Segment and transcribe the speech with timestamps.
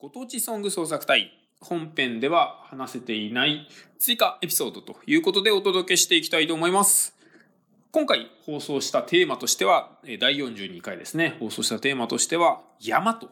[0.00, 1.30] ご当地ソング創作隊
[1.60, 3.68] 本編では話せていない
[3.98, 7.14] 追加エピソードということでお届けしていきたいと思います。
[7.92, 13.28] 今回放送したテーマとしては、第42回ですね、放送したテーマとしては山と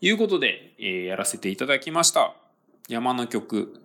[0.00, 2.34] いうことで、えやらせていただきました。
[2.88, 3.80] 山の曲、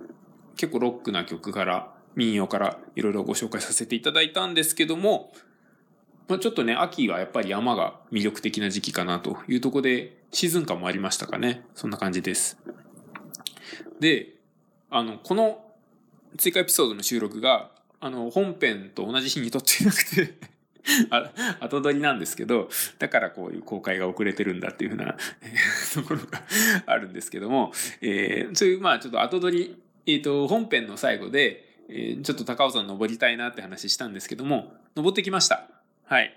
[0.57, 5.33] 結構ロックな曲から民謡からいろいろご紹介させていただいたんですけども、
[6.27, 11.65] まあ、ちょっとね、秋はやっぱり山が魅力的な時期かなというとこで、シーズン感もありましたかね。
[11.75, 12.57] そんな感じです。
[13.99, 14.29] で、
[14.89, 15.63] あの、この
[16.37, 20.33] 追加エピソードの収録が、あの、本編と同じ日に撮っていなくて
[21.09, 25.53] あ、後撮りなんですけど、だからこういう公開が遅れてるんだっていうふうなえ
[25.93, 26.43] ところが
[26.85, 35.69] あるんですけども、えーそういう、まあちょっと後撮り、えっ、と、本編の最後で、えーちょっと高尾山登りたいなって話したんですけども、登ってきました。
[36.11, 36.35] はい。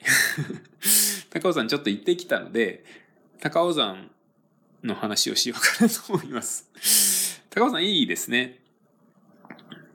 [1.31, 2.85] 高尾山ちょっと行ってきたので、
[3.41, 4.09] 高尾山
[4.85, 7.43] の話をしようかなと思います。
[7.51, 8.61] 高尾山いいですね。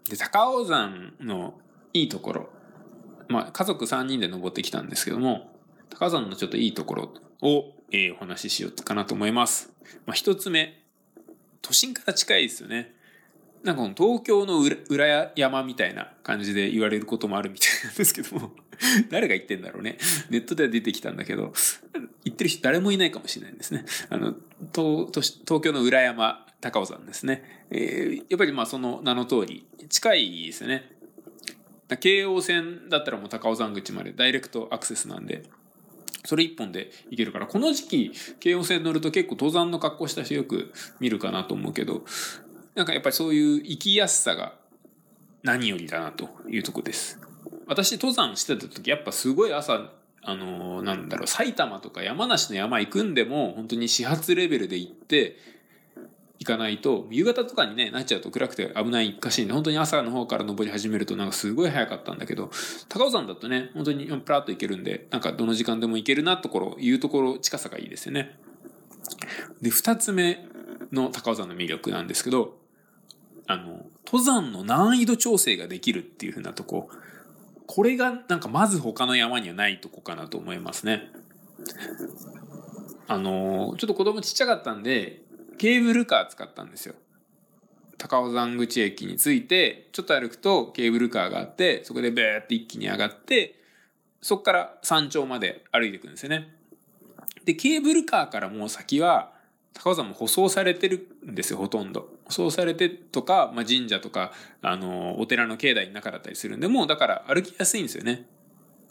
[0.10, 1.62] で、高尾山の
[1.94, 2.50] いいところ。
[3.30, 5.58] まあ、家族3人で登ってきたんですけども、
[5.90, 9.72] 高尾山のちょっといいところを、えーお話ししようかなと思います。
[10.06, 10.84] まあ、一つ目、
[11.62, 12.99] 都心から近いですよね。
[13.64, 18.52] なんかこの東京の裏裏山みたいな感じで言われることもあるみたいなんですけども、
[19.10, 19.98] 誰が言ってんだろうね。
[20.30, 21.54] ネットでは出てきたんだけど、
[22.24, 23.86] 言ってる人誰もいないかもしれないですね。
[24.10, 24.36] あの、
[24.74, 27.66] 東東京の裏山、高尾山ですね。
[27.72, 30.92] えーやっぱりまあその名の通り、近いですよね。
[32.00, 35.44] 京王線だったらもう高尾山口までダイレクトアクセスなんで、
[36.26, 42.04] それ一本で行けるから、この時期、京王線乗ると結構登山の格好した人よく見るかなと思うけど、
[42.80, 44.54] なんかやっぱりそういう行きやすさが
[45.44, 47.20] 何よりだなというとこです。
[47.68, 55.36] 私登山してた時やっぱすごい朝あのーなんだろう埼玉とか山梨の山行くんでも本当に始発レベルで行って
[56.40, 62.50] 行かないと夕方とかにねなっちゃうと暗くて危ないかしいんで本当に朝の方から登り始めるとなんかすごい早かったんだけど
[62.88, 68.40] 高尾山だとね本当にプラッと行けるんでなんかどの時間でも行けるなところいうところ近さがいいですよね。
[69.62, 70.48] で2つ目
[70.94, 72.59] の高尾山の魅力なんですけど
[73.50, 76.88] あの登山の難易度調整ができるっていう風なとこ
[77.66, 81.10] これがなんかまず他の山にはないとこかなと思いますね。
[83.08, 85.24] あのちょっと子供ちっちゃかったんで
[85.58, 86.94] ケーブルカー使ったんですよ。
[87.98, 93.56] 高尾山口駅に着いてちょっと歩くとケーブルカーがあってそこでベーって一気に上がって
[94.22, 96.56] そこから山頂まで歩いていくんですよね。
[97.46, 99.39] でケーブルカーからもう先は
[99.74, 102.10] 高尾山も舗装されてるんですよほとんど。
[102.26, 104.32] 舗装されてとか、まあ、神社とか
[104.62, 108.26] あのお寺の境内の中だったりするんでもうだから歩きやすいんですよね。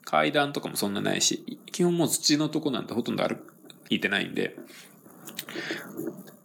[0.04, 3.36] 階段とかもそんなないし基本もう土のとこなんてほとんど歩
[3.90, 4.56] いてないんで。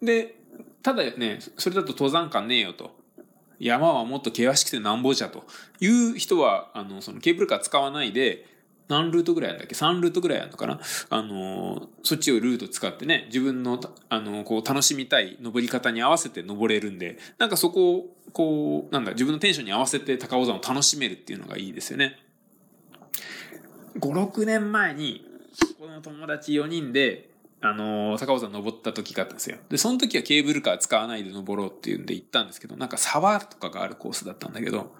[0.01, 0.35] で
[0.81, 3.01] ただねそれだと登山感ねえよと。
[3.59, 5.45] 山はもっと険しくてなんぼじゃと
[5.79, 8.45] いう人はあのそのケーブルカー使わないで
[8.89, 10.79] 何ルートぐらいあるんだっけ？3ルートぐらいあるのかな？
[11.09, 13.79] あのそっちをルート使ってね自分の
[14.09, 22.19] あのこう楽しみたい登り方に合わせて登れるんでなんかそこをこうなんだ自分のテンションに合わせて高尾山を楽しめるっていうのがいいですよね。
[23.99, 25.25] 56年前に
[25.79, 27.29] この友達4人で
[27.61, 29.57] あの高尾山登った時があったんですよ。
[29.69, 34.93] でその時はケーブルカー使わないで登ろうっていうんで行ったんですけどなんか沢とかがあるコースだったんだけど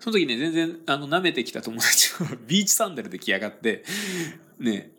[0.00, 3.84] その時ね全然あの舐めてきた友達を ビーチサンダルで来やがって
[4.58, 4.92] ね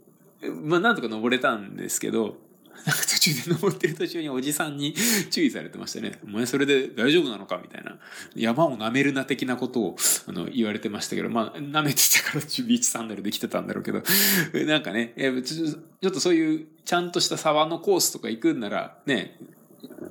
[0.64, 2.38] まあなんとか登れたんですけど
[2.86, 4.94] なんか途中で登ってる途中におじさんに
[5.32, 6.20] 注意されてましたね。
[6.24, 7.60] お前それで大丈夫なのか？
[7.62, 7.98] みたいな。
[8.36, 9.96] 山を舐めるな的なことを
[10.28, 14.04] あの言われてましたけど、まあ舐めてたからビーチサンダルで来てたんだろうけど、
[14.66, 19.40] なんかね、ちょちょっとそういうちゃんとした沢のコースとか行くんならね、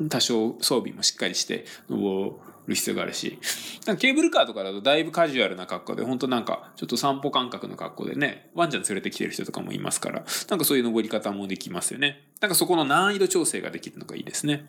[0.09, 2.34] 多少装備もしっかりして登
[2.66, 3.38] る必要があるし。
[3.86, 12.22] なんかケーブルカーとかだとだいぶカジュアルな格好で本当なんかちょっと散歩感覚の格好でねワンちゃん連れてきてる人とかもいますからなんかそういう登り方もできますよね。
[12.41, 14.66] なんかそこの難易度調整ができるのがいいですね。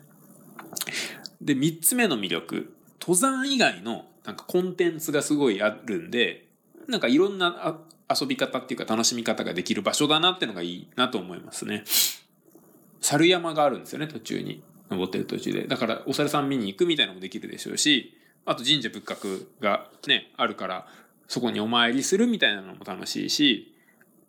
[1.40, 2.72] で3つ目の魅力。
[3.00, 6.48] 登山以外のなんかコンテンツがすごいあるんで
[6.88, 7.78] なんかいろんな
[8.08, 11.84] 遊び方っていうか楽しみ方ができる場所だなってのがいいなと思いますね。
[13.00, 14.62] 猿山があるんですよね途中に。
[14.90, 20.86] 登ってる途中でだからお猿さん見に行くみたいなのもできるでしょうしあと神社仏閣がねあるから
[21.28, 23.74] そこにお参りするみたいなのも楽しいし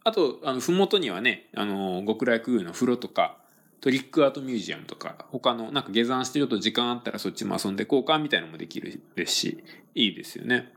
[0.04, 3.38] あとあの麓にはねあの極楽宮の風呂とか
[3.82, 9.64] トリックアートミュージアムとか他のなんか下山してちょっと時間あったらそっちも遊んでこうかみたいなのもできるですし
[9.94, 10.72] いいですよね。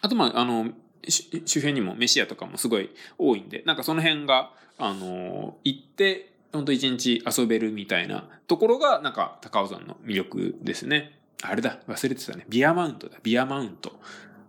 [0.00, 0.70] あとまああの
[1.06, 11.18] 周辺にも飯屋とかもすごい多いんでなんかその辺があの行って本当一日遊べるみたいなところが、なんか高尾山の魅力ですね。
[11.42, 12.46] あれだ、忘れてたね。
[12.48, 14.00] ビアマウントだ、ビアマウント。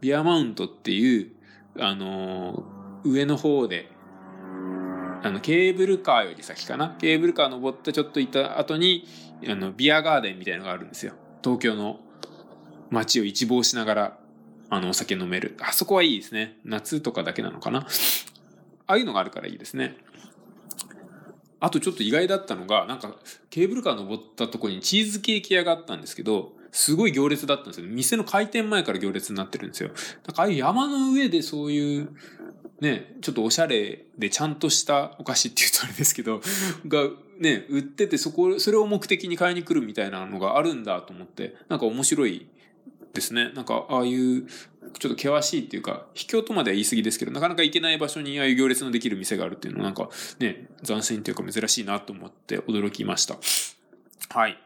[0.01, 1.31] ビアマウントっていう、
[1.78, 3.92] あのー、上の方で、
[5.22, 6.96] あの、ケーブルカーより先かな？
[6.98, 9.06] ケーブルカー登ってちょっと行った後に、
[9.48, 11.13] あの、ビアガーデンみたいなのがあるんですよ。
[11.44, 12.00] 東京の
[12.90, 14.19] 街を一望しながら、
[14.69, 15.57] あの、お酒飲める。
[15.60, 16.57] あそこはいいですね。
[16.63, 17.80] 夏とかだけなのかな？
[17.80, 17.86] あ
[18.94, 19.98] あいうのがあるからいいですね。
[21.59, 23.15] あとちょっと意外だったのが、なんか、
[23.50, 27.88] ケーブルカー登ったとこにチーズケーキ屋があったんですけど、すごい行列だったんですよ。
[27.88, 29.89] 店の開店前から行列になってるんですよ。
[29.89, 32.09] なんかああいう山の上でそういう、
[32.79, 36.41] ね、ちょっとおしゃれでちゃんとしたお菓子って言うとあれですけど、
[36.88, 37.09] が
[37.39, 42.47] ね、売っててそこ、それを目的に買いに来るみたいなのがあるんだと思って、なんか面白い
[43.13, 43.51] ですね。
[43.53, 44.47] なんかああいう
[45.00, 50.09] ちょっと険しいっていうか、秘境とまでは言い過ぎですけど、なかなか行けない場所にああいう行列のできる店があるっていうのはなんか
[50.39, 53.38] ね、斬新というか珍しいなと思って驚きました。
[54.29, 54.57] はい。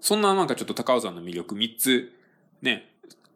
[0.00, 2.12] そんななんかちょっと高尾山の魅力3つ
[2.62, 2.90] ね、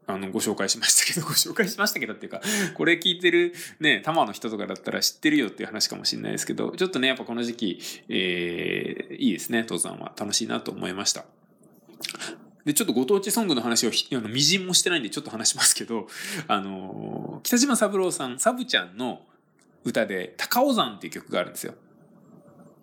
[0.06, 2.42] あの、ご紹介しましたけど、 ご紹介しましたけどっていうか、
[2.74, 10.14] これ聞いてるね、多摩の人とかだったら知ってるよっていう話かもしれないですけど、ちょっとね、やっぱこの時期、えー、いいですね、登山は。
[10.18, 11.24] 楽しいなと思いました。
[12.64, 16.06] で、ちょっとご当地ソングの話をあの、みじんもしてないんでちょっと話しますけど、
[16.48, 19.20] あの、北島三郎さん、サブちゃんの
[19.84, 21.74] 歌で、高尾山っていう曲があるんですよ。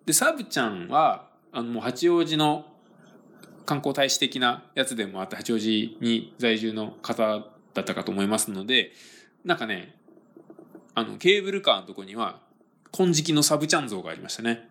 [0.06, 2.72] で、サブちゃんは、あの、もう八王子の
[3.66, 7.40] 観光大使的なやつでもあって八王子に在住の方
[7.74, 8.92] だったかと思いますので
[9.46, 9.96] なんかね
[10.94, 12.42] あのケーブルカーのとこには
[12.92, 14.68] 金色のサブチャン像がありましたね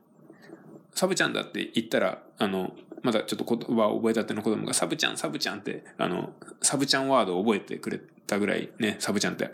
[0.94, 2.72] サブちゃんだって言ったらあの
[3.02, 9.50] まだちょっと言葉を覚えたての子供がサブちゃんサブちゃんってあのサブちゃんワードを覚えてくれたぐらいねサブちゃんって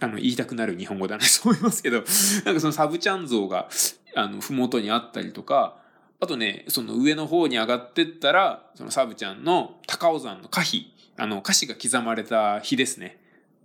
[0.00, 2.04] あの言いたくなる日本語だなと 思いますけど
[2.44, 3.68] なんかそのサブちゃん像が
[4.14, 5.82] あの麓にあったりとか
[6.22, 13.18] あとね、その上の方に上がってったら、そのサブちゃんの高尾山の歌碑、あの歌詞が刻まれた日ですね。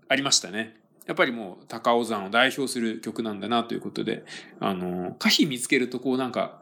[0.10, 0.76] ありましたね。
[1.06, 4.26] やっぱりもう高尾山を代表する曲なんだなということで、
[4.60, 6.60] あの、歌碑見つけるとこうなんか、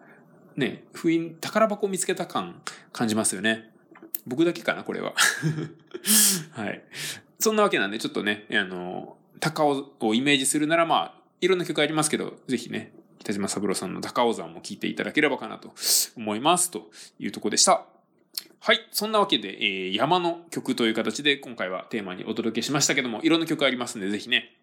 [0.57, 2.61] ね、封印、宝箱見つけた感
[2.91, 3.71] 感じますよね。
[4.25, 5.13] 僕だけかな、これは。
[6.51, 6.83] はい。
[7.39, 15.73] そんなわけなんで、ちょっとね、あの、高尾をイメージするならまあ、いろんな曲ありますけど、ぜひね、北島三郎さんの高尾山も聞いていただければかなと
[16.15, 17.85] 思いますというとこでした。
[18.59, 18.87] はい。
[18.91, 24.54] そんなわけで、えー、山の曲という形で今回はテーマにお届けしましたけども、いろんな曲ありますんで、ぜひね、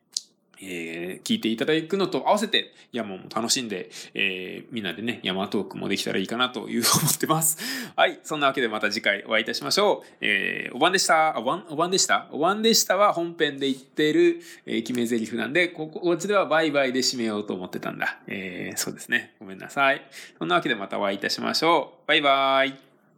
[0.62, 7.58] えー、聞いていただくのと合わせて山も楽しんで、えー、みんなでね、山トークもできたらいいかなという思ってます。
[7.96, 8.20] はい。
[8.22, 10.08] そんなわけでまた次回お会いいたしましょう。
[10.20, 11.34] えー、お晩でした。
[11.36, 12.28] お晩、お晩でした？
[12.30, 18.20] お晩でしたは本編で言ってる、えー、決め台詞なんで、ここ、こっちではバイバイで締めようと思ってたんだ。
[18.26, 19.34] えー、そうですね。
[19.40, 20.02] ごめんなさい。
[20.38, 22.08] そんなわけでまたお会いいたしましょう。
[22.08, 22.91] バイバイ。